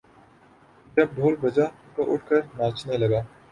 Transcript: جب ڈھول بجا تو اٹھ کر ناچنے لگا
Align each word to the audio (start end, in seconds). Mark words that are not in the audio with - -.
جب 0.95 1.07
ڈھول 1.15 1.35
بجا 1.41 1.65
تو 1.95 2.01
اٹھ 2.11 2.25
کر 2.29 2.41
ناچنے 2.57 2.95
لگا 2.97 3.21